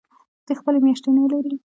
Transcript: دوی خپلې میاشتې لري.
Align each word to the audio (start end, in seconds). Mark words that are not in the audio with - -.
دوی 0.45 0.55
خپلې 0.59 0.79
میاشتې 0.85 1.09
لري. 1.33 1.55